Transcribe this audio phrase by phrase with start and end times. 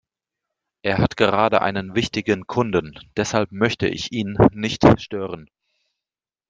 [0.81, 5.47] Er hat gerade einen wichtigen Kunden, deshalb möchte ich ihn nicht stören.